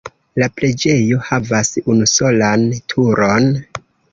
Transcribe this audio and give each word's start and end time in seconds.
La 0.43 0.45
preĝejo 0.61 1.19
havas 1.27 1.71
unusolan 1.93 2.67
turon. 2.95 3.53